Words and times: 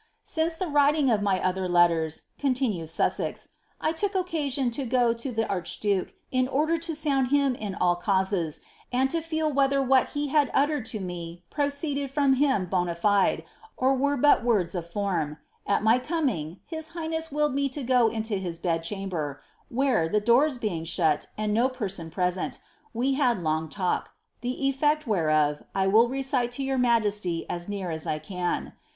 "Since 0.23 0.55
the 0.57 0.65
writing 0.67 1.11
of 1.11 1.21
my 1.21 1.39
other 1.39 1.67
leiiera," 1.67 2.23
oontinues 2.39 2.89
Susaei, 2.89 3.33
■■ 3.33 3.47
I 3.79 3.89
look 3.89 3.97
occwiaa 4.13 4.73
B 4.75 4.89
fO 4.89 5.13
10 5.13 5.35
the 5.35 5.45
arebduke 5.45 6.13
in 6.31 6.47
order 6.47 6.73
lo 6.73 6.79
saund 6.79 7.27
him 7.27 7.53
in 7.53 7.75
all 7.75 7.95
cauiies, 8.01 8.61
and 8.91 9.13
lo 9.13 9.21
feel 9.21 9.53
whether 9.53 9.79
what 9.79 10.09
he 10.13 10.29
had 10.29 10.51
tillered 10.55 10.87
10 10.87 11.05
me 11.05 11.43
proceeded 11.51 12.09
from 12.09 12.33
him 12.33 12.65
bonafidiy 12.65 13.43
or 13.77 13.93
were 13.93 14.17
but 14.17 14.43
words 14.43 14.73
of 14.73 14.91
Ibmi. 14.91 15.37
A< 15.67 15.79
my 15.81 15.99
coming, 15.99 16.61
bis 16.71 16.89
highness 16.89 17.31
willed 17.31 17.53
me 17.53 17.69
10 17.69 17.85
go 17.85 18.07
into 18.07 18.37
his 18.37 18.57
bed 18.57 18.81
cliamber, 18.81 19.37
wbeie, 19.71 20.11
the 20.11 20.19
doors 20.19 20.57
being 20.57 20.83
shut 20.83 21.27
and 21.37 21.53
no 21.53 21.69
per^n 21.69 22.09
present, 22.11 22.57
we 22.91 23.13
had 23.13 23.43
long 23.43 23.69
talk, 23.69 24.09
die 24.41 24.55
elfect 24.59 25.03
wbereof 25.03 25.63
I 25.75 25.85
will 25.85 26.07
cecile 26.09 26.49
to 26.53 26.63
yom 26.63 26.81
majesty 26.81 27.45
as 27.47 27.69
near 27.69 27.91
as 27.91 28.07
1 28.07 28.21
can. 28.21 28.73